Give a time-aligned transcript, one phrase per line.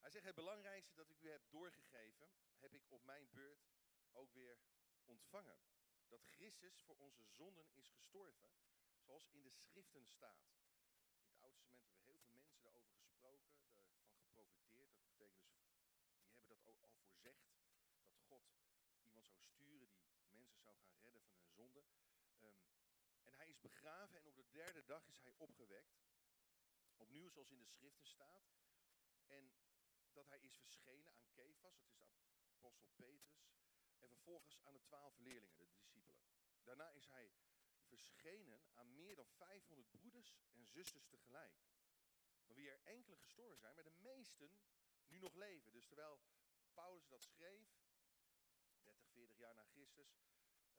[0.00, 3.68] Hij zegt: Het belangrijkste dat ik u heb doorgegeven, heb ik op mijn beurt
[4.12, 4.58] ook weer
[5.04, 5.60] ontvangen.
[6.08, 8.50] Dat Christus voor onze zonden is gestorven,
[8.98, 10.48] zoals in de schriften staat.
[11.18, 14.94] In het Oude Testament hebben heel veel mensen daarover gesproken, ervan geprofiteerd.
[14.94, 15.68] Dat betekent dus,
[16.36, 17.48] die hebben dat al voorzegd,
[18.06, 18.44] dat God
[19.00, 21.84] iemand zou sturen die mensen zou gaan redden van hun zonde.
[22.40, 22.70] Um,
[23.24, 25.96] en hij is begraven en op de derde dag is hij opgewekt.
[26.96, 28.54] Opnieuw zoals in de schriften staat.
[29.26, 29.54] En
[30.12, 33.54] dat hij is verschenen aan Kefas, dat is de apostel Petrus.
[33.98, 36.28] En vervolgens aan de twaalf leerlingen, de discipelen.
[36.62, 37.32] Daarna is hij
[37.86, 41.54] verschenen aan meer dan 500 broeders en zusters tegelijk.
[42.44, 44.60] Van wie er enkele gestorven zijn, maar de meesten
[45.06, 45.72] nu nog leven.
[45.72, 46.20] Dus terwijl
[46.72, 47.85] Paulus dat schreef, 30, 40
[49.46, 50.10] jaar na Christus,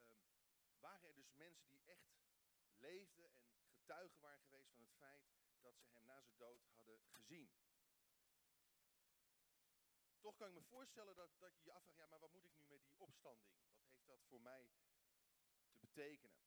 [0.09, 2.07] um, waren er dus mensen die echt
[2.77, 5.23] leefden en getuigen waren geweest van het feit
[5.61, 7.49] dat ze hem na zijn dood hadden gezien.
[10.19, 12.55] Toch kan ik me voorstellen dat, dat je je afvraagt, ja, maar wat moet ik
[12.55, 13.51] nu met die opstanding?
[13.51, 14.69] Wat heeft dat voor mij
[15.69, 16.45] te betekenen?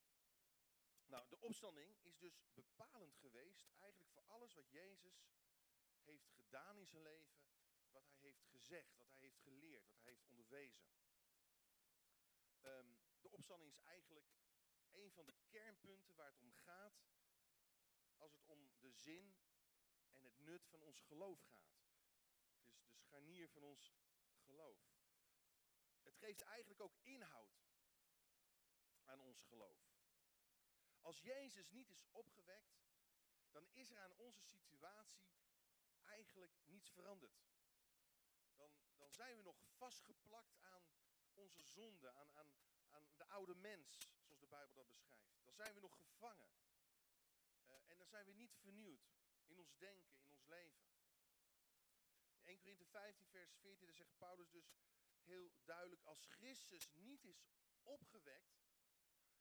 [1.07, 5.29] Nou, de opstanding is dus bepalend geweest eigenlijk voor alles wat Jezus
[6.03, 7.41] heeft gedaan in zijn leven,
[7.91, 10.89] wat hij heeft gezegd, wat hij heeft geleerd, wat hij heeft onderwezen.
[12.63, 14.27] Um, de opstanding is eigenlijk
[14.91, 17.03] een van de kernpunten waar het om gaat
[18.17, 19.37] als het om de zin
[20.13, 21.75] en het nut van ons geloof gaat.
[22.73, 23.95] Het is de scharnier van ons
[24.45, 24.99] geloof.
[26.03, 27.63] Het geeft eigenlijk ook inhoud
[29.05, 29.91] aan ons geloof.
[31.01, 32.81] Als Jezus niet is opgewekt,
[33.51, 35.33] dan is er aan onze situatie
[36.03, 37.43] eigenlijk niets veranderd.
[38.55, 40.90] Dan, dan zijn we nog vastgeplakt aan
[41.41, 42.53] onze zonde, aan, aan,
[42.91, 45.45] aan de oude mens, zoals de Bijbel dat beschrijft.
[45.45, 46.49] Dan zijn we nog gevangen.
[47.69, 49.11] Uh, en dan zijn we niet vernieuwd
[49.47, 50.83] in ons denken, in ons leven.
[52.33, 54.73] In 1 Korinthe 15, vers 14, zegt Paulus dus
[55.23, 57.47] heel duidelijk: Als Christus niet is
[57.83, 58.61] opgewekt,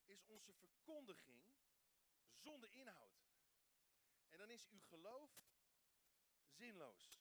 [0.05, 1.43] is onze verkondiging
[2.35, 3.27] zonder inhoud.
[4.29, 5.31] En dan is uw geloof
[6.47, 7.19] zinloos.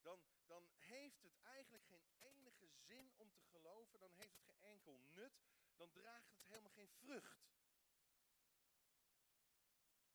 [0.00, 2.37] Dan, dan heeft het eigenlijk geen
[2.74, 5.40] zin om te geloven, dan heeft het geen enkel nut,
[5.76, 7.46] dan draagt het helemaal geen vrucht.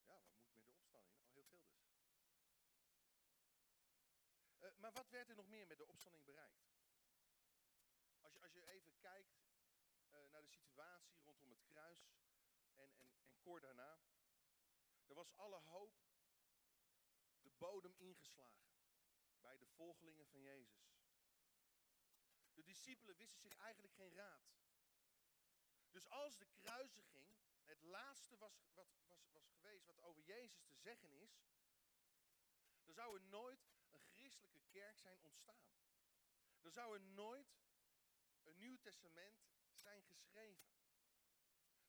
[0.03, 1.17] Ja, wat moet met de opstanding?
[1.17, 1.91] Al heel veel dus.
[4.59, 6.71] Uh, maar wat werd er nog meer met de opstanding bereikt?
[8.21, 9.43] Als je, als je even kijkt
[10.09, 12.05] uh, naar de situatie rondom het kruis
[12.75, 13.99] en, en, en kort daarna.
[15.07, 15.93] Er was alle hoop
[17.41, 18.73] de bodem ingeslagen
[19.41, 20.82] bij de volgelingen van Jezus.
[22.73, 24.53] Discipelen wisten zich eigenlijk geen raad.
[25.91, 27.35] Dus als de kruisiging
[27.65, 31.41] het laatste was, wat, was, was geweest wat over Jezus te zeggen is,
[32.83, 35.71] dan zou er nooit een christelijke kerk zijn ontstaan.
[36.61, 37.55] Dan zou er nooit
[38.43, 40.71] een Nieuw Testament zijn geschreven.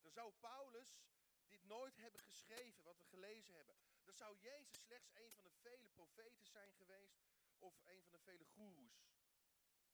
[0.01, 0.99] Dan zou Paulus
[1.47, 3.77] dit nooit hebben geschreven, wat we gelezen hebben.
[4.03, 7.22] Dan zou Jezus slechts een van de vele profeten zijn geweest
[7.59, 9.05] of een van de vele goeroes.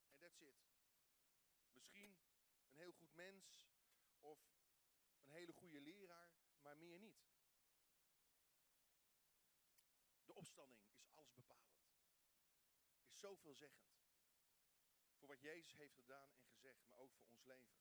[0.07, 0.70] En that's it.
[1.81, 2.19] Misschien
[2.69, 3.69] een heel goed mens
[4.19, 4.39] of
[5.23, 7.29] een hele goede leraar, maar meer niet.
[10.25, 11.89] De opstanding is alles bepalend.
[13.07, 13.99] Is zoveelzeggend.
[15.19, 17.81] Voor wat Jezus heeft gedaan en gezegd, maar ook voor ons leven.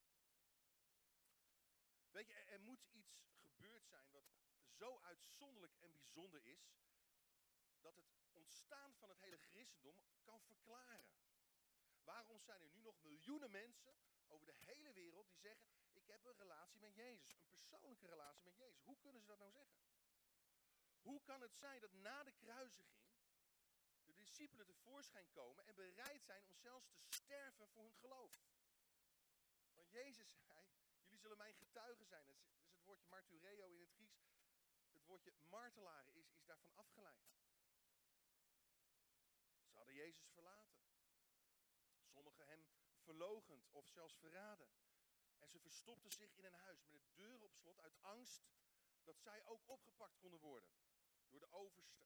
[2.10, 4.32] Weet je, er, er moet iets gebeurd zijn wat
[4.68, 6.78] zo uitzonderlijk en bijzonder is,
[7.80, 11.10] dat het ontstaan van het hele christendom kan verklaren.
[12.04, 16.24] Waarom zijn er nu nog miljoenen mensen over de hele wereld die zeggen: Ik heb
[16.24, 18.82] een relatie met Jezus, een persoonlijke relatie met Jezus?
[18.84, 19.78] Hoe kunnen ze dat nou zeggen?
[21.00, 23.08] Hoe kan het zijn dat na de kruisiging
[24.04, 28.32] de discipelen tevoorschijn komen en bereid zijn om zelfs te sterven voor hun geloof?
[29.74, 30.60] Want Jezus zei:
[31.02, 32.26] Jullie zullen mijn getuigen zijn.
[32.26, 32.42] Dat is
[32.72, 34.28] het woordje martureo in het Grieks.
[34.92, 37.28] Het woordje martelaren is, is daarvan afgeleid.
[39.70, 40.69] Ze hadden Jezus verlaten.
[43.00, 44.68] Verlogend of zelfs verraden.
[45.38, 48.42] En ze verstopten zich in een huis met de deuren op slot uit angst
[49.02, 50.70] dat zij ook opgepakt konden worden.
[51.28, 52.04] Door de overste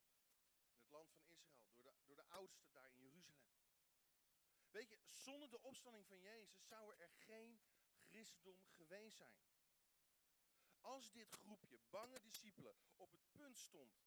[0.69, 3.55] in het land van Israël, door de, door de oudste daar in Jeruzalem.
[4.71, 7.61] Weet je, zonder de opstanding van Jezus zou er geen
[8.05, 9.39] christendom geweest zijn.
[10.81, 14.03] Als dit groepje bange discipelen op het punt stond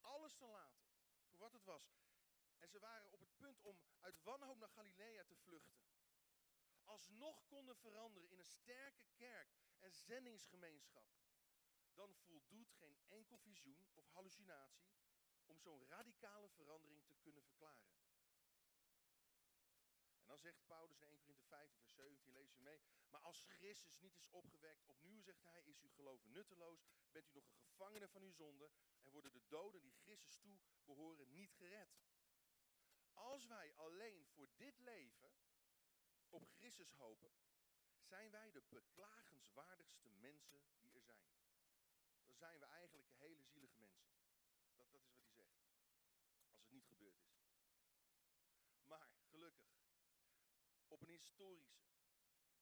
[0.00, 0.84] alles te laten
[1.24, 1.98] voor wat het was,
[2.58, 5.80] en ze waren op het punt om uit wanhoop naar Galilea te vluchten,
[6.90, 9.48] alsnog konden veranderen in een sterke kerk
[9.78, 11.08] en zendingsgemeenschap,
[11.94, 14.90] dan voldoet geen enkel visioen of hallucinatie
[15.44, 17.98] om zo'n radicale verandering te kunnen verklaren.
[20.20, 22.82] En dan zegt Paulus in 1 Corinthië 15, vers 17, lees u mee.
[23.08, 27.32] Maar als Christus niet is opgewekt, opnieuw zegt hij, is uw geloof nutteloos, bent u
[27.32, 28.70] nog een gevangene van uw zonde
[29.02, 31.98] en worden de doden die Christus toe behoren niet gered.
[33.12, 35.39] Als wij alleen voor dit leven
[36.30, 37.32] op Christus hopen,
[38.00, 41.28] zijn wij de beklagenswaardigste mensen die er zijn.
[42.24, 44.12] Dan zijn we eigenlijk hele zielige mensen.
[44.76, 45.58] Dat, dat is wat hij zegt.
[46.52, 47.48] Als het niet gebeurd is.
[48.84, 49.70] Maar gelukkig,
[50.86, 51.88] op een historische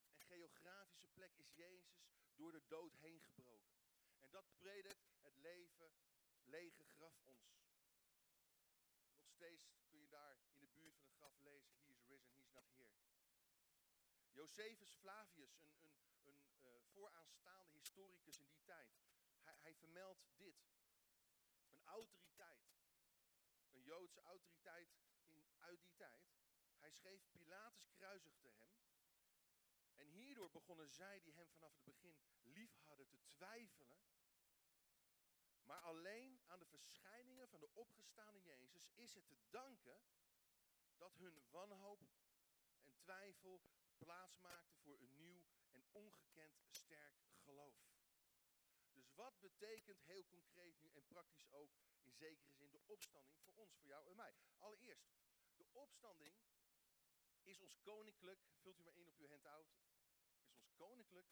[0.08, 3.76] en geografische plek is Jezus door de dood heen gebroken.
[4.18, 5.92] En dat predikt het leven,
[6.44, 7.66] lege graf ons.
[9.18, 12.32] Nog steeds kun je daar in de buurt van het graf lezen, he is risen,
[12.32, 12.98] he is not here.
[14.38, 18.92] Josephus Flavius, een, een, een uh, vooraanstaande historicus in die tijd,
[19.42, 20.56] hij, hij vermeldt dit.
[21.70, 22.78] Een autoriteit,
[23.70, 24.96] een Joodse autoriteit
[25.28, 26.22] in, uit die tijd.
[26.78, 28.72] Hij schreef, Pilatus kruisigde hem.
[29.94, 33.98] En hierdoor begonnen zij die hem vanaf het begin lief hadden te twijfelen.
[35.62, 40.02] Maar alleen aan de verschijningen van de opgestaande Jezus is het te danken
[40.96, 42.00] dat hun wanhoop
[42.80, 43.62] en twijfel
[43.98, 47.14] plaats maakte voor een nieuw en ongekend sterk
[47.44, 47.76] geloof.
[48.92, 53.54] Dus wat betekent heel concreet nu en praktisch ook in zekere zin de opstanding voor
[53.54, 54.36] ons, voor jou en mij?
[54.58, 55.08] Allereerst,
[55.56, 56.36] de opstanding
[57.42, 59.74] is ons koninklijk, vult u maar in op uw handout,
[60.46, 61.28] is ons koninklijk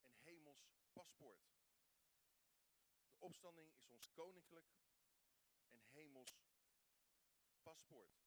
[0.00, 1.50] en hemels paspoort.
[3.08, 4.66] De opstanding is ons koninklijk
[5.68, 6.40] en hemels
[7.62, 8.26] paspoort.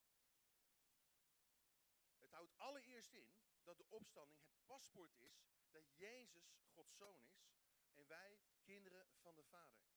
[2.20, 3.32] Het houdt allereerst in
[3.64, 7.52] dat de opstanding het paspoort is dat Jezus Gods zoon is
[7.94, 9.90] en wij kinderen van de Vader.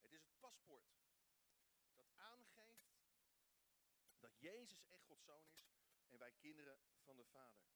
[0.00, 1.00] Het is het paspoort
[1.94, 3.00] dat aangeeft
[4.18, 5.70] dat Jezus echt Gods zoon is
[6.08, 7.70] en wij kinderen van de Vader.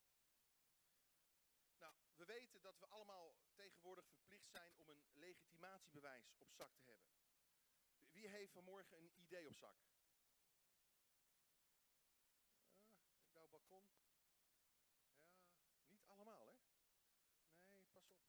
[1.78, 6.90] Nou, we weten dat we allemaal tegenwoordig verplicht zijn om een legitimatiebewijs op zak te
[6.90, 7.14] hebben.
[8.12, 9.95] Wie heeft vanmorgen een idee op zak?
[13.68, 13.82] Ja,
[15.88, 16.56] niet allemaal, hè?
[17.72, 18.22] Nee, pas op.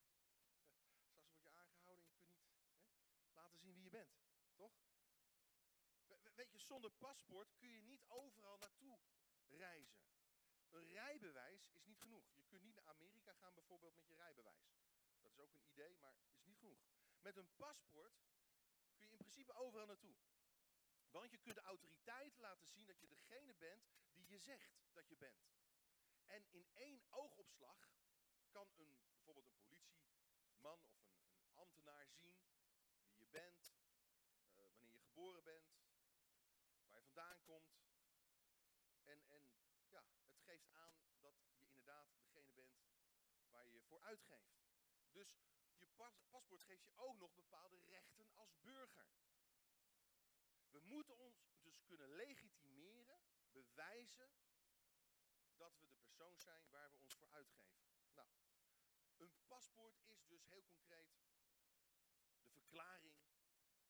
[1.11, 2.45] Straks word je aangehouden en je niet
[3.19, 4.17] hè, laten zien wie je bent,
[4.55, 4.73] toch?
[6.37, 8.99] weet je, zonder paspoort kun je niet overal naartoe
[9.47, 10.01] reizen.
[10.69, 12.33] Een rijbewijs is niet genoeg.
[12.33, 14.75] Je kunt niet naar Amerika gaan bijvoorbeeld met je rijbewijs.
[15.21, 16.79] Dat is ook een idee, maar is niet genoeg.
[17.21, 18.13] Met een paspoort
[18.95, 20.15] kun je in principe overal naartoe.
[21.11, 23.85] Want je kunt de autoriteiten laten zien dat je degene bent
[24.27, 25.55] je zegt dat je bent.
[26.25, 27.91] En in één oogopslag
[28.49, 32.45] kan een, bijvoorbeeld een politieman of een, een ambtenaar zien
[33.05, 33.75] wie je bent,
[34.55, 35.75] uh, wanneer je geboren bent,
[36.87, 37.77] waar je vandaan komt.
[39.03, 39.51] En, en
[39.87, 42.77] ja, het geeft aan dat je inderdaad degene bent
[43.49, 44.57] waar je je voor uitgeeft.
[45.11, 45.39] Dus
[45.75, 49.07] je pas, paspoort geeft je ook nog bepaalde rechten als burger.
[50.69, 52.76] We moeten ons dus kunnen legitimeren,
[53.63, 54.31] bewijzen
[55.55, 57.85] dat we de persoon zijn waar we ons voor uitgeven.
[58.13, 58.27] Nou,
[59.17, 61.17] een paspoort is dus heel concreet
[62.43, 63.15] de verklaring,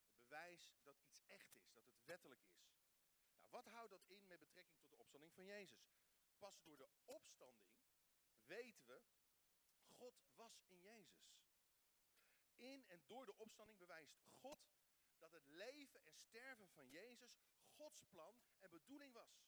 [0.05, 2.65] het bewijs dat iets echt is, dat het wettelijk is.
[3.37, 5.95] Nou, wat houdt dat in met betrekking tot de opstanding van Jezus?
[6.37, 7.71] Pas door de opstanding
[8.45, 9.01] weten we,
[9.95, 11.35] God was in Jezus.
[12.55, 14.59] In en door de opstanding bewijst God
[15.17, 17.39] dat het leven en sterven van Jezus
[17.77, 19.47] Gods plan en bedoeling was.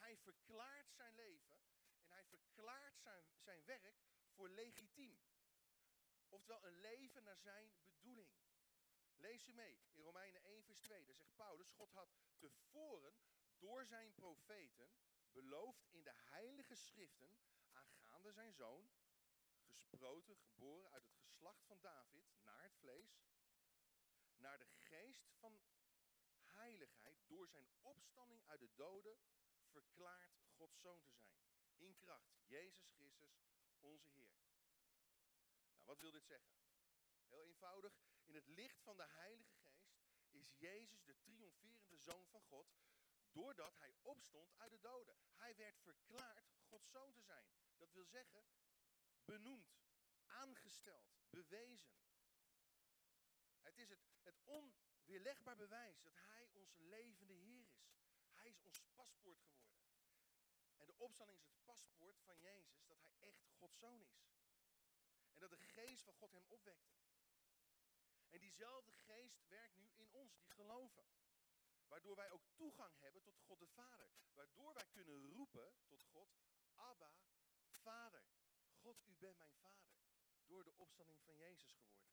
[0.00, 1.56] Hij verklaart zijn leven
[2.02, 4.00] en hij verklaart zijn, zijn werk
[4.34, 5.20] voor legitiem.
[6.28, 8.30] Oftewel een leven naar zijn bedoeling.
[9.16, 11.04] Lees je mee in Romeinen 1 vers 2.
[11.04, 13.14] Daar zegt Paulus, God had tevoren
[13.58, 14.90] door zijn profeten
[15.32, 17.38] beloofd in de heilige schriften
[17.72, 18.90] aangaande zijn zoon,
[19.60, 23.22] gesproten, geboren uit het geslacht van David, naar het vlees,
[24.36, 25.60] naar de geest van
[26.42, 29.18] heiligheid door zijn opstanding uit de doden
[29.70, 31.38] verklaard Gods zoon te zijn.
[31.76, 32.38] In kracht.
[32.46, 33.42] Jezus Christus,
[33.78, 34.34] onze Heer.
[35.74, 36.52] Nou, wat wil dit zeggen?
[37.26, 38.00] Heel eenvoudig.
[38.24, 40.00] In het licht van de Heilige Geest
[40.30, 42.74] is Jezus de triomferende zoon van God.
[43.32, 45.16] Doordat hij opstond uit de doden.
[45.34, 47.50] Hij werd verklaard Gods zoon te zijn.
[47.76, 48.44] Dat wil zeggen,
[49.24, 49.80] benoemd,
[50.26, 51.94] aangesteld, bewezen.
[53.60, 57.99] Het is het, het onweerlegbaar bewijs dat Hij onze levende Heer is.
[58.50, 59.80] Is ons paspoort geworden.
[60.76, 64.30] En de opstanding is het paspoort van Jezus dat Hij echt Gods zoon is.
[65.32, 66.94] En dat de geest van God hem opwekte.
[68.28, 71.06] En diezelfde geest werkt nu in ons, die geloven.
[71.88, 74.10] Waardoor wij ook toegang hebben tot God de Vader.
[74.32, 76.38] Waardoor wij kunnen roepen tot God,
[76.74, 77.12] Abba,
[77.68, 78.24] Vader.
[78.80, 79.98] God, u bent mijn Vader.
[80.46, 82.10] Door de opstanding van Jezus geworden.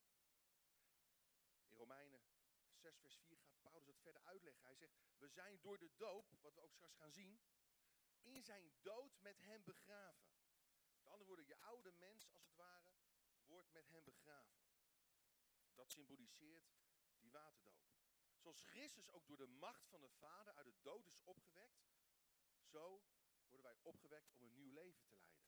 [1.65, 2.22] In Romeinen
[2.77, 4.63] 6 vers 4 gaat Paulus het verder uitleggen.
[4.63, 7.41] Hij zegt, we zijn door de doop, wat we ook straks gaan zien,
[8.22, 10.29] in zijn dood met hem begraven.
[10.98, 12.93] Met andere woorden, je oude mens als het ware,
[13.46, 14.65] wordt met hem begraven.
[15.74, 16.75] Dat symboliseert
[17.19, 17.86] die waterdoop.
[18.38, 21.88] Zoals Christus ook door de macht van de Vader uit de dood is opgewekt,
[22.62, 23.03] zo
[23.48, 25.48] worden wij opgewekt om een nieuw leven te leiden.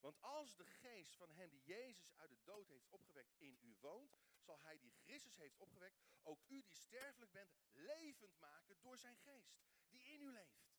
[0.00, 3.76] Want als de geest van hem die Jezus uit de dood heeft opgewekt in u
[3.80, 8.98] woont, zal hij die Christus heeft opgewekt, ook u die sterfelijk bent, levend maken door
[8.98, 9.58] zijn geest,
[9.88, 10.72] die in u leeft.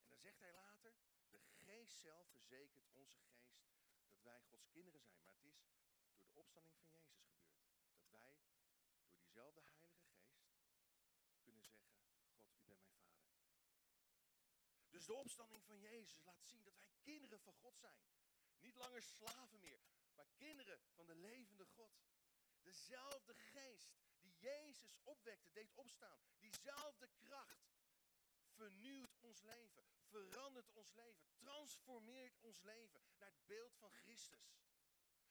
[0.00, 0.94] En dan zegt hij later,
[1.30, 3.58] de geest zelf verzekert onze geest
[4.08, 5.20] dat wij Gods kinderen zijn.
[5.24, 5.52] Maar het is
[6.16, 7.60] door de opstanding van Jezus gebeurd.
[7.96, 8.36] Dat wij
[9.00, 10.32] door diezelfde Heilige Geest
[11.42, 11.90] kunnen zeggen,
[12.34, 13.30] God, u bent mijn Vader.
[14.88, 18.02] Dus de opstanding van Jezus laat zien dat wij kinderen van God zijn.
[18.58, 19.80] Niet langer slaven meer,
[20.14, 21.92] maar kinderen van de levende God.
[22.70, 26.20] Dezelfde geest die Jezus opwekte, deed opstaan.
[26.38, 27.78] Diezelfde kracht
[28.54, 34.54] vernieuwt ons leven, verandert ons leven, transformeert ons leven naar het beeld van Christus.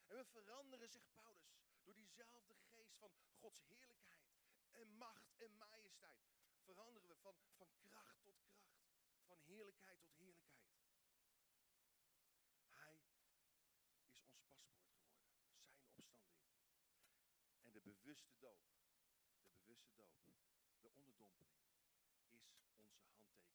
[0.06, 4.28] En we veranderen, zegt Paulus, door diezelfde geest van Gods heerlijkheid
[4.72, 6.28] en macht en majesteit.
[6.64, 8.80] Veranderen we van, van kracht tot kracht,
[9.26, 10.60] van heerlijkheid tot heerlijkheid.
[17.79, 18.64] de bewuste doop,
[19.44, 20.14] de bewuste doop,
[20.82, 21.50] de onderdompeling,
[22.18, 23.48] is onze handtekening als het ware.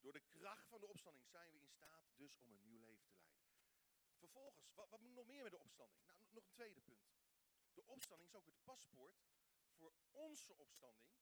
[0.00, 3.04] Door de kracht van de opstanding zijn we in staat dus om een nieuw leven
[3.04, 3.42] te leiden.
[4.18, 6.04] Vervolgens, wat, wat moet nog meer met de opstanding?
[6.04, 7.12] Nou, nog een tweede punt.
[7.74, 9.22] De opstanding is ook het paspoort
[9.70, 11.12] voor onze opstanding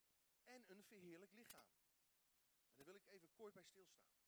[0.44, 1.72] en een verheerlijk lichaam.
[2.70, 4.18] En daar wil ik even kort bij stilstaan.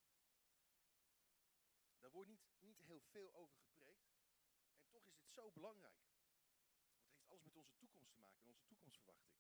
[1.99, 4.13] Daar wordt niet, niet heel veel over gepreekt.
[4.79, 6.02] En toch is dit zo belangrijk
[7.33, 9.37] alles met onze toekomst te maken en onze toekomstverwachting.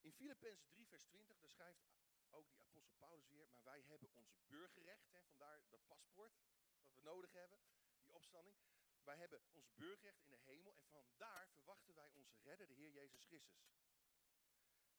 [0.00, 1.82] In Filippenzen 3, vers 20, daar schrijft
[2.30, 6.32] ook die apostel Paulus weer, maar wij hebben ons burgerrecht, hè, vandaar dat paspoort
[6.80, 7.60] dat we nodig hebben,
[8.02, 8.56] die opstanding.
[9.04, 12.90] Wij hebben ons burgerrecht in de hemel en vandaar verwachten wij onze redder, de Heer
[12.90, 13.72] Jezus Christus.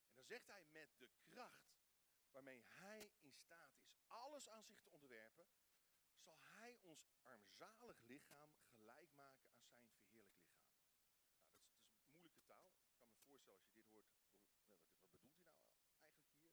[0.09, 1.79] En dan zegt hij met de kracht
[2.31, 5.47] waarmee hij in staat is alles aan zich te onderwerpen,
[6.17, 10.59] zal hij ons armzalig lichaam gelijk maken aan zijn verheerlijk lichaam
[12.49, 12.73] taal.
[12.93, 16.51] Ik kan me voorstellen als je dit hoort, wat, bedoelt hij nou eigenlijk hier, hiermee?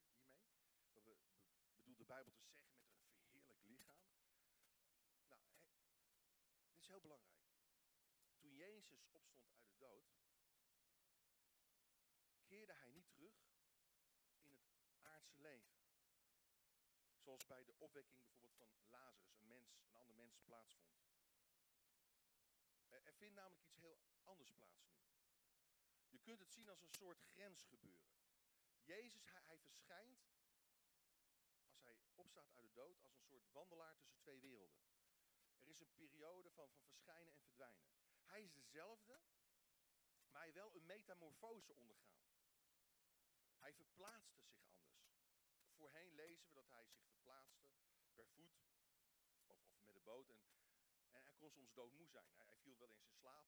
[0.93, 1.17] Wat be,
[1.77, 4.05] bedoelt de Bijbel te zeggen met een verheerlijk lichaam?
[5.29, 5.41] Nou,
[6.53, 7.45] dit heel belangrijk.
[8.39, 10.17] Toen Jezus opstond uit de dood,
[12.45, 13.37] keerde hij niet terug
[14.41, 15.75] in het aardse leven.
[17.17, 20.95] Zoals bij de opwekking bijvoorbeeld van Lazarus, een mens, een ander mens plaatsvond.
[22.89, 24.97] Er vindt namelijk iets heel anders plaats nu.
[26.09, 28.15] Je kunt het zien als een soort grensgebeuren.
[28.85, 30.27] Jezus, hij, hij verschijnt,
[31.67, 34.86] als hij opstaat uit de dood, als een soort wandelaar tussen twee werelden.
[35.67, 37.89] Er is een periode van, van verschijnen en verdwijnen.
[38.25, 39.21] Hij is dezelfde,
[40.31, 42.25] maar hij wel een metamorfose ondergaan.
[43.59, 44.95] Hij verplaatste zich anders.
[45.77, 47.69] Voorheen lezen we dat hij zich verplaatste
[48.15, 48.57] per voet
[49.47, 50.29] of, of met de boot.
[50.29, 50.41] En,
[51.11, 52.31] en hij kon soms doodmoe zijn.
[52.37, 53.47] Hij, viel wel eens in slaap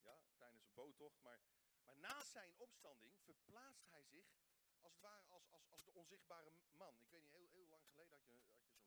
[0.00, 1.20] ja, tijdens een boottocht.
[1.22, 1.40] Maar
[1.86, 4.26] maar na zijn opstanding verplaatst hij zich
[4.80, 7.00] als het ware als, als, als de onzichtbare man.
[7.00, 8.38] Ik weet niet, heel, heel lang geleden had je,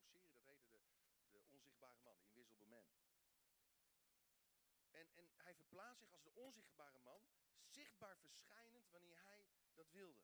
[0.02, 2.86] had je zo'n serie, dat heette de, de onzichtbare man, Invisible Man.
[5.00, 7.22] En, en hij verplaatst zich als de onzichtbare man,
[7.66, 10.22] zichtbaar verschijnend wanneer hij dat wilde.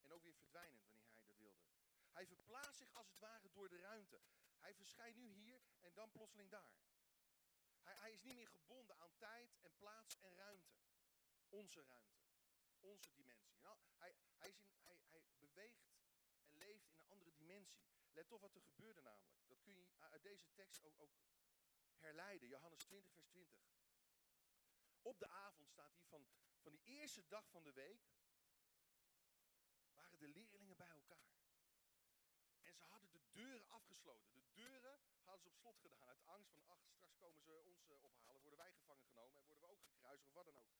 [0.00, 1.62] En ook weer verdwijnend wanneer hij dat wilde.
[2.10, 4.20] Hij verplaatst zich als het ware door de ruimte.
[4.58, 6.74] Hij verschijnt nu hier en dan plotseling daar.
[7.80, 10.72] Hij, hij is niet meer gebonden aan tijd en plaats en ruimte
[11.48, 12.22] onze ruimte,
[12.80, 13.58] onze dimensie.
[13.60, 15.94] Nou, hij, hij, is hij, hij beweegt
[16.46, 17.68] en leeft in
[18.12, 19.46] Let op wat er gebeurde namelijk.
[19.46, 21.12] Dat kun je uit deze tekst ook, ook
[22.04, 22.48] herleiden.
[22.48, 23.58] Johannes 20, vers 20.
[25.02, 26.26] Op de avond staat hier van,
[26.60, 28.02] van die eerste dag van de week.
[29.94, 31.32] waren de leerlingen bij elkaar.
[32.62, 34.32] En ze hadden de deuren afgesloten.
[34.32, 36.08] De deuren hadden ze op slot gedaan.
[36.08, 38.40] Uit angst van, ach, straks komen ze ons eh, ophalen.
[38.40, 40.72] Worden wij gevangen genomen en worden we ook gekruisigd of wat dan ook.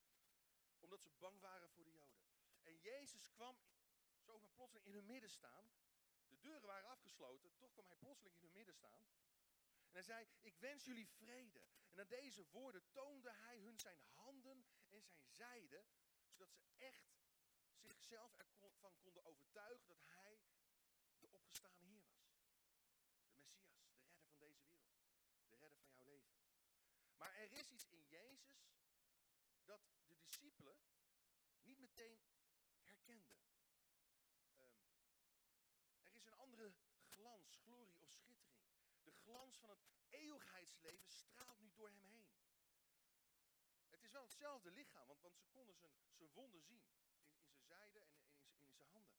[0.79, 2.25] Omdat ze bang waren voor de Joden.
[2.63, 3.57] En Jezus kwam
[4.21, 5.71] zomaar plotseling in hun midden staan.
[6.29, 9.07] De deuren waren afgesloten, toch kwam hij plotseling in hun midden staan.
[9.95, 11.67] En hij zei, ik wens jullie vrede.
[11.91, 15.85] En aan deze woorden toonde hij hun zijn handen en zijn zijde,
[16.27, 17.15] zodat ze echt
[17.75, 20.41] zichzelf ervan konden overtuigen dat hij
[21.19, 22.33] de opgestane Heer was.
[22.37, 25.49] De Messias, de redder van deze wereld.
[25.49, 26.35] De redder van jouw leven.
[27.17, 28.73] Maar er is iets in Jezus
[29.65, 30.79] dat de discipelen
[31.63, 32.23] niet meteen
[32.81, 33.45] herkenden.
[37.25, 38.63] glans, glorie of schittering.
[39.03, 42.27] De glans van het eeuwigheidsleven straalt nu door hem heen.
[43.89, 46.85] Het is wel hetzelfde lichaam, want, want ze konden zijn, zijn wonden zien.
[46.87, 49.19] In, in zijn zijde en in, in, zijn handen.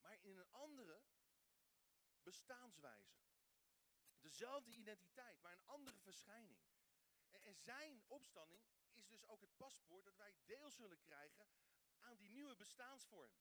[0.00, 1.02] Maar in een andere
[2.22, 3.22] bestaanswijze.
[4.20, 6.58] Dezelfde identiteit, maar een andere verschijning.
[7.30, 8.62] En, en zijn opstanding
[8.92, 11.48] is dus ook het paspoort dat wij deel zullen krijgen
[12.00, 13.32] aan die nieuwe bestaansvorm.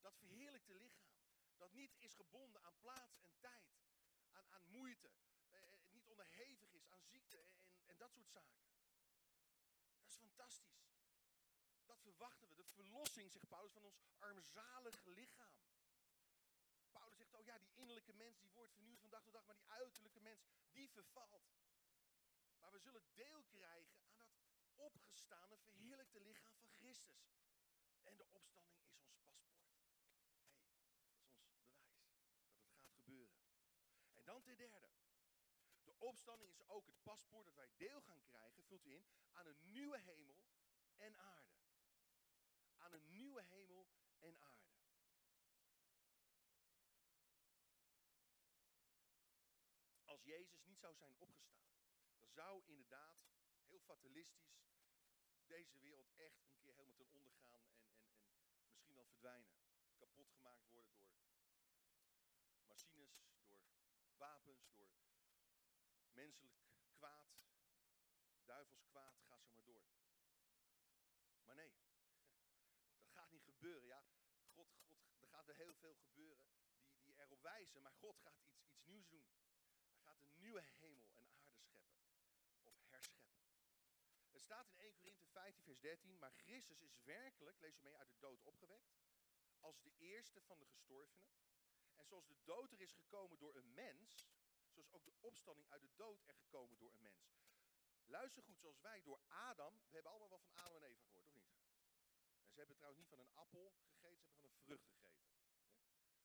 [0.00, 1.10] Dat verheerlijkte lichaam.
[1.56, 3.82] Dat niet is gebonden aan plaats en tijd,
[4.32, 5.10] aan, aan moeite,
[5.50, 7.54] eh, eh, niet onderhevig is aan ziekte en,
[7.86, 8.64] en dat soort zaken.
[9.98, 10.90] Dat is fantastisch.
[11.84, 12.54] Dat verwachten we.
[12.54, 15.54] De verlossing, zegt Paulus, van ons armzalige lichaam.
[16.92, 19.54] Paulus zegt, oh ja, die innerlijke mens die wordt vernieuwd van dag tot dag, maar
[19.54, 21.52] die uiterlijke mens, die vervalt.
[22.58, 27.30] Maar we zullen deel krijgen aan dat opgestane, verheerlijkte lichaam van Christus.
[28.02, 29.22] En de opstanding is ons
[34.21, 34.90] En dan ten derde.
[35.82, 39.46] De opstanding is ook het paspoort dat wij deel gaan krijgen, vult u in, aan
[39.46, 40.44] een nieuwe hemel
[40.96, 41.50] en aarde.
[42.76, 44.70] Aan een nieuwe hemel en aarde.
[50.04, 51.74] Als Jezus niet zou zijn opgestaan,
[52.18, 53.18] dan zou inderdaad
[53.66, 54.70] heel fatalistisch
[55.46, 59.56] deze wereld echt een keer helemaal ten onder gaan en, en, en misschien wel verdwijnen.
[59.96, 61.12] Kapot gemaakt worden door
[62.66, 63.31] machines,
[64.22, 64.90] wapens, door
[66.12, 66.54] menselijk
[66.94, 67.30] kwaad,
[68.44, 69.84] duivels kwaad, ga zo maar door.
[71.44, 71.72] Maar nee,
[73.02, 73.88] dat gaat niet gebeuren.
[73.88, 74.04] Ja,
[74.54, 76.62] God, God, er gaat er heel veel gebeuren die,
[77.04, 79.26] die erop wijzen, maar God gaat iets, iets nieuws doen.
[79.92, 82.02] Hij gaat een nieuwe hemel en aarde scheppen,
[82.62, 83.40] of herscheppen.
[84.30, 87.96] Het staat in 1 Korinthe 15, vers 13, maar Christus is werkelijk, lees je mee,
[87.96, 88.92] uit de dood opgewekt,
[89.60, 91.32] als de eerste van de gestorvenen.
[92.02, 94.26] En zoals de dood er is gekomen door een mens,
[94.70, 97.40] zoals ook de opstanding uit de dood er gekomen door een mens.
[98.04, 101.26] Luister goed, zoals wij door Adam, we hebben allemaal wel van Adam en Eva gehoord,
[101.26, 101.60] of niet?
[102.44, 105.32] En ze hebben trouwens niet van een appel gegeten, ze hebben van een vrucht gegeten.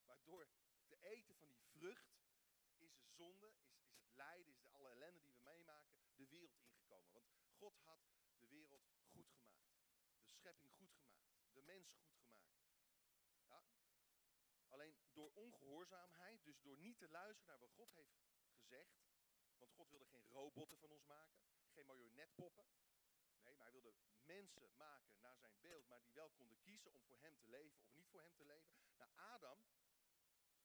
[0.05, 0.47] Maar door
[0.87, 2.17] te eten van die vrucht
[2.77, 6.27] is de zonde, is, is het lijden, is de alle ellende die we meemaken, de
[6.27, 7.11] wereld ingekomen.
[7.11, 7.99] Want God had
[8.39, 9.77] de wereld goed gemaakt.
[10.17, 11.27] De schepping goed gemaakt.
[11.51, 12.36] De mens goed gemaakt.
[15.17, 18.17] Door ongehoorzaamheid, dus door niet te luisteren naar wat God heeft
[18.53, 18.97] gezegd.
[19.57, 21.41] Want God wilde geen robotten van ons maken,
[21.73, 22.65] geen marionetpoppen.
[23.41, 27.03] Nee, maar hij wilde mensen maken naar zijn beeld, maar die wel konden kiezen om
[27.03, 28.71] voor hem te leven of niet voor hem te leven.
[28.97, 29.65] Nou, Adam,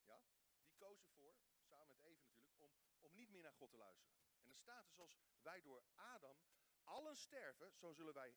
[0.05, 0.23] ja,
[0.63, 4.15] die koos ervoor, samen met Eva natuurlijk, om, om niet meer naar God te luisteren.
[4.41, 6.43] En dan staat er zoals wij door Adam
[6.85, 8.37] allen sterven, zo zullen wij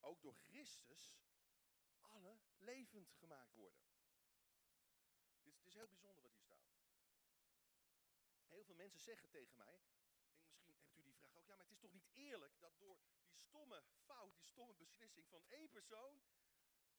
[0.00, 1.16] ook door Christus
[2.00, 3.93] alle levend gemaakt worden
[5.74, 6.72] is heel bijzonder wat hier staat.
[8.48, 9.80] Heel veel mensen zeggen tegen mij,
[10.64, 12.78] en misschien hebt u die vraag ook, ja, maar het is toch niet eerlijk dat
[12.78, 16.22] door die stomme fout, die stomme beslissing van één persoon,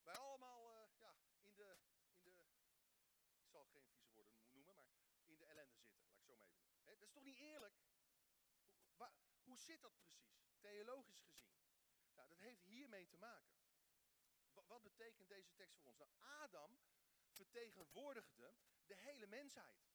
[0.04, 1.78] wij allemaal uh, ja, in, de,
[2.22, 2.46] in de,
[3.36, 4.86] ik zal geen vieze woorden noemen, maar
[5.26, 6.48] in de ellende zitten, laat ik zo maar
[6.86, 7.76] even dat is toch niet eerlijk?
[8.92, 9.12] Hoe,
[9.44, 11.58] hoe zit dat precies, theologisch gezien?
[12.14, 13.54] Nou, dat heeft hiermee te maken.
[14.68, 15.98] wat betekent deze tekst voor ons?
[15.98, 16.80] Nou, Adam
[17.36, 18.54] vertegenwoordigde
[18.86, 19.86] de hele mensheid.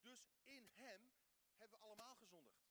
[0.00, 1.12] Dus in hem
[1.56, 2.68] hebben we allemaal gezondigd.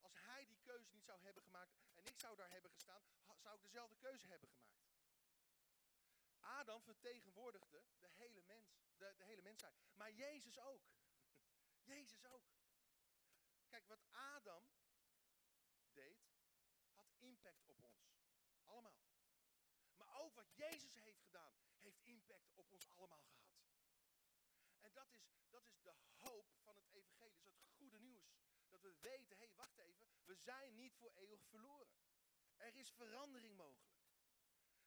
[0.00, 3.02] Als hij die keuze niet zou hebben gemaakt en ik zou daar hebben gestaan,
[3.46, 4.66] zou ik dezelfde keuze hebben gemaakt.
[6.40, 9.74] Adam vertegenwoordigde de hele, mens, de, de hele mensheid.
[9.94, 10.82] Maar Jezus ook.
[11.92, 12.44] Jezus ook.
[13.68, 14.70] Kijk, wat Adam
[15.92, 16.18] deed,
[16.94, 18.14] had impact op ons.
[18.64, 19.00] Allemaal.
[19.96, 23.46] Maar ook wat Jezus heeft gedaan, heeft impact op ons allemaal gehad.
[24.80, 27.42] En dat is, dat is de hoop van het evangelie.
[27.42, 28.36] Dat is het goede nieuws.
[28.68, 31.96] Dat we weten, hé, hey, wacht even, we zijn niet voor eeuwig verloren.
[32.56, 33.96] Er is verandering mogelijk.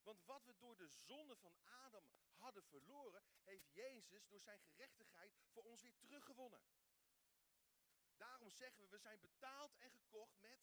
[0.02, 5.34] Want wat we door de zonde van Adam hadden verloren, heeft Jezus door zijn gerechtigheid
[5.52, 6.62] voor ons weer teruggewonnen.
[8.16, 10.60] Daarom zeggen we, we zijn betaald en gekocht met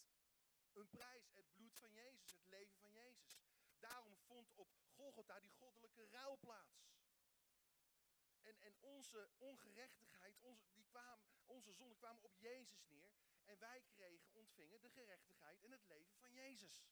[0.73, 1.33] een prijs.
[1.35, 3.39] Het bloed van Jezus, het leven van Jezus.
[3.79, 6.96] Daarom vond op Golgotha die goddelijke ruil plaats.
[8.47, 13.11] En, en onze ongerechtigheid, onze, die kwam, onze zonde kwamen op Jezus neer.
[13.45, 16.85] En wij kregen, ontvingen de gerechtigheid en het leven van Jezus.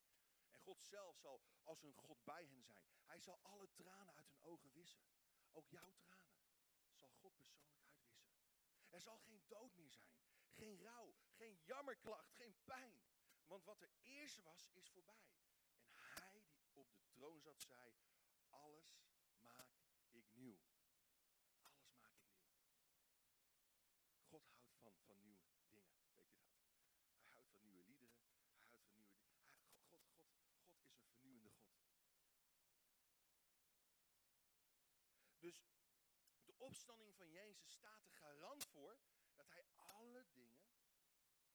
[0.50, 2.86] En God zelf zal als een God bij hen zijn.
[3.06, 5.04] Hij zal alle tranen uit hun ogen wissen.
[5.52, 6.50] Ook jouw tranen
[6.94, 8.30] zal God persoonlijk uitwissen.
[8.90, 10.16] Er zal geen dood meer zijn.
[10.50, 13.02] Geen rouw, geen jammerklacht, geen pijn.
[13.46, 15.28] Want wat er eerst was, is voorbij.
[15.80, 17.96] En hij die op de troon zat, zei,
[18.50, 18.90] alles
[19.40, 19.70] maak
[20.12, 20.60] ik nieuw.
[21.66, 22.60] Alles maak ik nieuw.
[24.30, 26.16] God houdt van, van nieuwe dingen, weet je dat?
[27.18, 29.40] Hij houdt van nieuwe liederen, hij houdt van nieuwe dingen.
[29.88, 31.86] God, God, God is een vernieuwende God.
[35.40, 35.66] Dus
[36.46, 39.00] de opstanding van Jezus staat er garant voor
[39.36, 40.66] dat hij alle dingen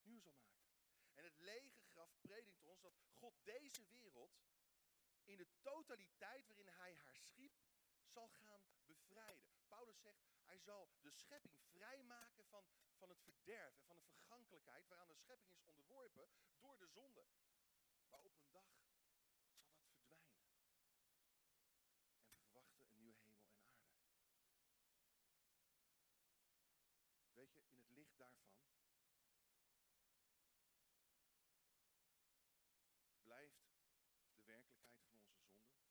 [0.00, 0.80] nieuw zal maken.
[1.12, 4.40] En het lege graf predikt ons dat God deze wereld
[5.32, 7.52] in de totaliteit waarin hij haar schiep
[8.06, 9.48] zal gaan bevrijden.
[9.68, 12.64] Paulus zegt, hij zal de schepping vrijmaken van,
[12.98, 16.28] van het verderf en van de vergankelijkheid waaraan de schepping is onderworpen
[16.60, 17.24] door de zonde.
[18.08, 18.68] Maar op een dag
[20.06, 20.80] zal dat verdwijnen.
[22.20, 24.00] En we verwachten een nieuwe hemel en aarde.
[27.32, 28.52] Weet je, in het licht daarvan
[33.22, 33.62] blijft
[34.34, 35.82] de werkelijkheid van onze zonde,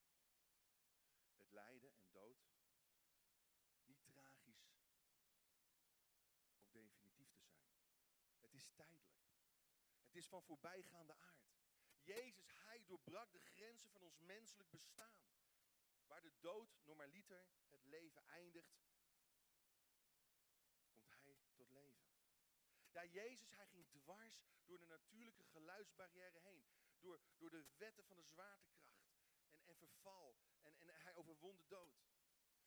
[1.35, 2.39] het lijden en dood,
[3.85, 4.65] niet tragisch
[6.55, 7.69] of definitief te zijn.
[8.39, 9.19] Het tijdelijk.
[10.05, 11.51] Het is van voorbijgaande aard.
[12.03, 15.23] Jezus, hij doorbrak de grenzen van ons menselijk bestaan.
[16.07, 18.81] Waar de dood normaliter het leven eindigt,
[21.21, 22.09] komt hij tot leven.
[22.91, 26.65] Ja, Jezus, hij ging dwars door de natuurlijke geluidsbarrière heen.
[26.99, 29.05] Door, door de wetten van de zwaartekracht
[29.51, 30.37] en, en verval.
[30.61, 32.03] En, en hij overwon de dood.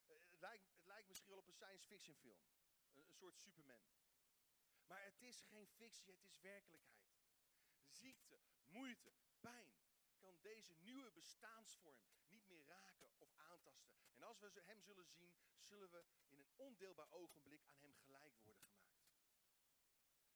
[0.07, 2.43] Uh, het, lijkt, het lijkt misschien wel op een science fiction film.
[2.95, 3.83] Een soort Superman.
[4.95, 7.09] Maar het is geen fictie, het is werkelijkheid.
[7.87, 9.75] Ziekte, moeite, pijn
[10.19, 13.95] kan deze nieuwe bestaansvorm niet meer raken of aantasten.
[14.15, 18.39] En als we hem zullen zien, zullen we in een ondeelbaar ogenblik aan hem gelijk
[18.41, 19.09] worden gemaakt.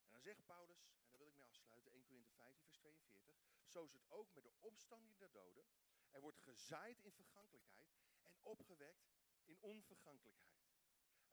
[0.05, 3.37] En dan zegt Paulus, en daar wil ik mee afsluiten, 1 Korinthe 15, vers 42.
[3.67, 5.67] Zo is het ook met de opstanding der doden.
[6.11, 9.11] Er wordt gezaaid in vergankelijkheid en opgewekt
[9.45, 10.68] in onvergankelijkheid.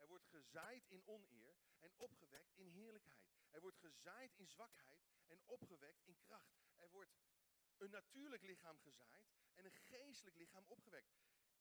[0.05, 3.29] Er wordt gezaaid in oneer en opgewekt in heerlijkheid.
[3.49, 6.63] Er wordt gezaaid in zwakheid en opgewekt in kracht.
[6.77, 7.15] Er wordt
[7.77, 11.15] een natuurlijk lichaam gezaaid en een geestelijk lichaam opgewekt.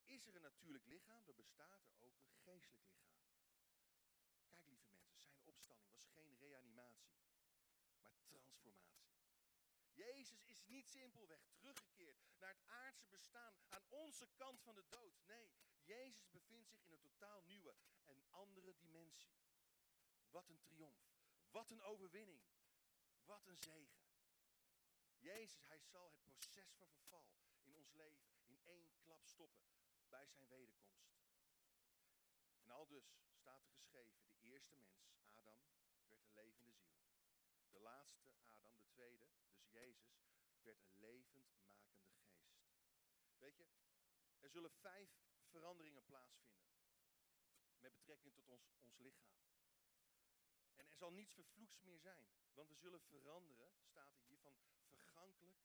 [0.05, 3.17] Is er een natuurlijk lichaam, dan bestaat er ook een geestelijk lichaam.
[4.47, 7.17] Kijk lieve mensen, zijn opstanding was geen reanimatie,
[8.01, 8.75] maar transformatie.
[9.91, 15.23] Jezus is niet simpelweg teruggekeerd naar het aardse bestaan aan onze kant van de dood.
[15.27, 15.53] Nee,
[15.85, 19.33] Jezus bevindt zich in een totaal nieuwe en andere dimensie.
[20.31, 21.15] Wat een triomf,
[21.51, 22.43] wat een overwinning,
[23.25, 24.03] wat een zegen.
[25.19, 27.31] Jezus, hij zal het proces van verval
[27.63, 29.65] in ons leven in één klap stoppen
[30.09, 31.15] bij zijn wederkomst.
[32.59, 35.61] En al dus staat er geschreven, de eerste mens, Adam,
[36.07, 36.99] werd een levende ziel.
[37.71, 40.23] De laatste, Adam, de tweede, dus Jezus,
[40.63, 42.45] werd een levendmakende geest.
[43.39, 43.69] Weet je,
[44.39, 46.67] er zullen vijf veranderingen plaatsvinden
[47.79, 49.37] met betrekking tot ons, ons lichaam.
[50.75, 54.57] En er zal niets vervloeks meer zijn, want we zullen veranderen, staat er hier, van
[54.83, 55.59] vergankelijk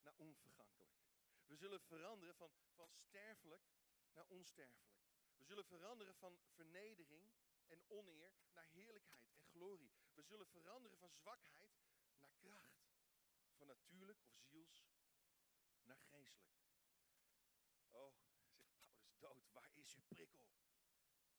[0.00, 0.98] naar onvergankelijk.
[1.46, 3.64] We zullen veranderen van, van sterfelijk
[4.12, 4.98] naar onsterfelijk.
[5.36, 7.32] We zullen veranderen van vernedering
[7.66, 9.92] en oneer naar heerlijkheid en glorie.
[10.12, 11.78] We zullen veranderen van zwakheid
[12.16, 12.88] naar kracht.
[13.56, 14.84] Van natuurlijk of ziels
[15.82, 16.50] naar geestelijk.
[17.90, 18.14] Oh,
[19.20, 20.46] dood, waar is uw prikkel?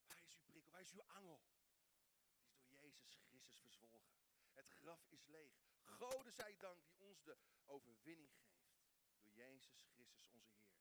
[0.06, 0.70] Waar is uw prikkel?
[0.70, 1.42] Waar is uw angel?
[1.46, 4.16] Die is door Jezus Christus verzwolgen.
[4.52, 5.52] Het graf is leeg.
[5.82, 8.72] Gode zij dank die ons de overwinning geeft.
[9.20, 10.80] Door Jezus Christus onze Heer.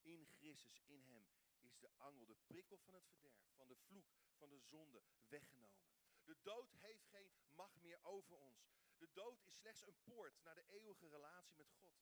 [0.00, 1.28] In Christus, in Hem,
[1.60, 5.90] is de angel, de prikkel van het verderf, van de vloek, van de zonde weggenomen.
[6.24, 8.70] De dood heeft geen macht meer over ons.
[8.98, 11.94] De dood is slechts een poort naar de eeuwige relatie met God.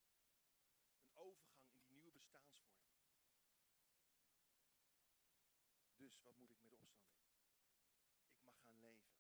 [1.03, 2.71] Een overgang in die nieuwe bestaansvorm.
[6.11, 7.35] Dus wat moet ik met de opstanding?
[8.29, 9.15] Ik mag gaan leven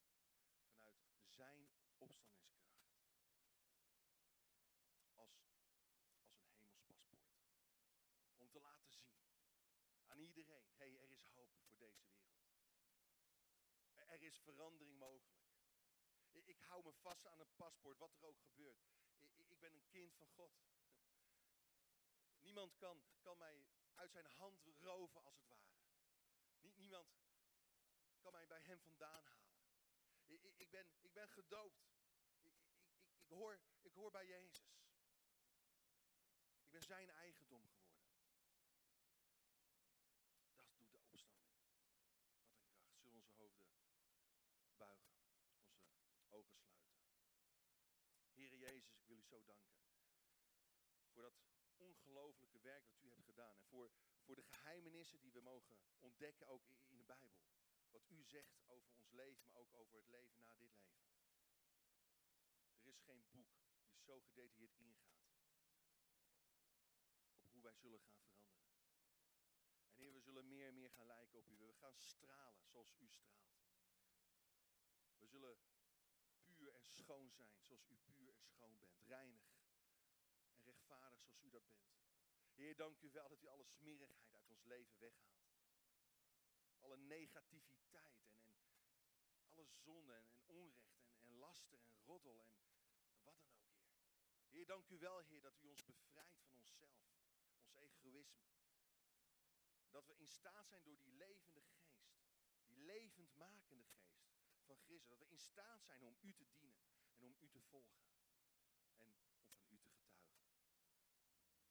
[0.68, 0.94] vanuit
[1.26, 2.90] zijn opstandingskracht.
[5.14, 5.34] Als,
[6.14, 7.30] als een hemels paspoort.
[8.36, 9.10] Om te laten zien
[10.06, 12.40] aan iedereen, hé, hey, er is hoop voor deze wereld.
[13.94, 15.48] Er is verandering mogelijk.
[16.44, 18.88] Ik hou me vast aan een paspoort, wat er ook gebeurt.
[19.36, 20.52] Ik ben een kind van God.
[22.38, 25.79] Niemand kan, kan mij uit zijn hand roven als het ware.
[26.90, 27.18] Niemand
[28.20, 29.58] kan mij bij hem vandaan halen.
[30.26, 31.82] Ik, ik, ben, ik ben gedoopt.
[32.42, 32.54] Ik, ik,
[33.16, 34.78] ik, hoor, ik hoor bij Jezus.
[36.60, 37.88] Ik ben zijn eigendom geworden.
[48.58, 49.80] Jezus, ik wil u zo danken.
[51.12, 51.34] Voor dat
[51.76, 53.56] ongelofelijke werk dat u hebt gedaan.
[53.56, 53.90] En voor,
[54.30, 57.42] voor de geheimenissen die we mogen ontdekken ook in de Bijbel.
[57.90, 61.10] Wat u zegt over ons leven, maar ook over het leven na dit leven.
[62.80, 63.52] Er is geen boek
[63.90, 65.28] die zo gedetailleerd ingaat.
[67.40, 68.68] Op hoe wij zullen gaan veranderen.
[69.86, 71.56] En Heer, we zullen meer en meer gaan lijken op u.
[71.56, 73.58] We gaan stralen zoals u straalt.
[75.18, 75.58] We zullen
[76.74, 79.00] en schoon zijn zoals u puur en schoon bent.
[79.06, 79.42] Reinig
[80.54, 81.99] en rechtvaardig zoals u dat bent.
[82.60, 85.48] Heer, dank u wel dat u alle smerigheid uit ons leven weghaalt.
[86.78, 88.60] Alle negativiteit en,
[89.24, 92.52] en alle zonde en, onrecht en, en laster en roddel en
[93.22, 93.98] wat dan ook, Heer.
[94.48, 97.12] Heer, dank u wel, Heer, dat u ons bevrijdt van onszelf,
[97.60, 98.48] ons egoïsme.
[99.90, 102.12] Dat we in staat zijn door die levende geest,
[102.64, 104.28] die levendmakende geest
[104.64, 105.08] van Christus.
[105.08, 108.04] Dat we in staat zijn om u te dienen en om u te volgen.
[108.96, 110.30] En om van u te getuigen.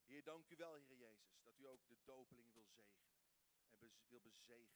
[0.10, 3.14] Heer, dank u wel, Heer Jezus, dat u ook de dopelingen wil zegenen.
[3.78, 4.70] En wil bezegelen.